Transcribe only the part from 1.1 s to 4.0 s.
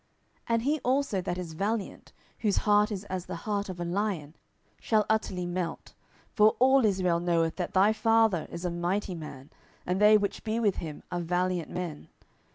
that is valiant, whose heart is as the heart of a